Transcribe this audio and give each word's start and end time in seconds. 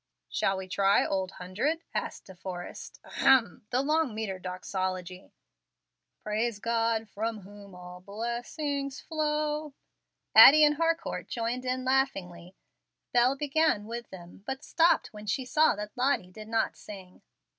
"Shall 0.29 0.57
we 0.57 0.67
try 0.67 1.05
Old 1.05 1.33
Hundred?" 1.33 1.83
asked 1.93 2.25
De 2.25 2.33
Forrest. 2.33 2.99
"Ahem! 3.05 3.67
The 3.69 3.83
long 3.83 4.15
metre 4.15 4.39
doxology. 4.39 5.31
"Praise 6.23 6.57
God 6.57 7.07
from 7.07 7.41
whom 7.41 7.75
all 7.75 8.01
blessings 8.01 8.99
flow." 8.99 9.75
Addie 10.33 10.65
and 10.65 10.77
Harcourt 10.77 11.27
joined 11.27 11.65
in 11.65 11.85
laughingly. 11.85 12.55
Bel 13.13 13.35
began 13.35 13.85
with 13.85 14.09
them, 14.09 14.41
but 14.47 14.63
stopped 14.63 15.13
when 15.13 15.27
she 15.27 15.45
saw 15.45 15.75
that 15.75 15.95
Lottie 15.95 16.31
did 16.31 16.47
not 16.47 16.75
sing. 16.75 17.21